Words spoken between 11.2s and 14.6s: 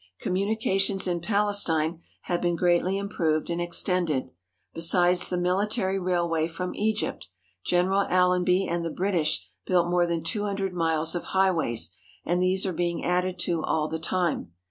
highways, and these are being added to all the time.